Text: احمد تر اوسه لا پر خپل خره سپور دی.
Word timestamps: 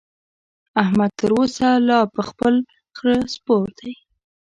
احمد 0.81 1.11
تر 1.19 1.31
اوسه 1.37 1.67
لا 1.87 1.99
پر 2.13 2.21
خپل 2.29 2.53
خره 2.97 3.17
سپور 3.33 3.67
دی. 3.77 3.91